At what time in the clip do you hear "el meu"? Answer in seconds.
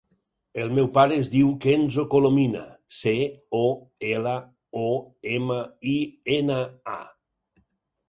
0.61-0.87